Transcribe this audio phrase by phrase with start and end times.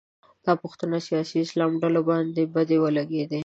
[0.45, 3.39] دا پوښتنې سیاسي اسلام ډلو باندې بدې ولګېدې